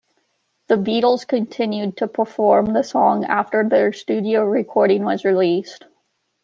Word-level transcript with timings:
The 0.67 0.77
Beatles 0.77 1.27
continued 1.27 1.97
to 1.97 2.07
perform 2.07 2.73
the 2.73 2.81
song 2.83 3.23
after 3.25 3.63
their 3.69 3.93
studio 3.93 4.43
recording 4.43 5.03
was 5.03 5.23
released. 5.25 5.85